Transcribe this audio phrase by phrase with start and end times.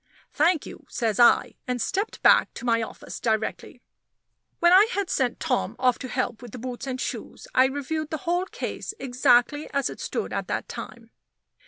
[0.33, 3.83] "Thank you," says I; and stepped back to my office directly.
[4.57, 8.09] When I had sent Tom off to help with the boots and shoes, I reviewed
[8.09, 11.11] the whole case exactly as it stood at that time.